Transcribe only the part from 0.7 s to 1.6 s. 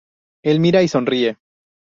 y sonríe.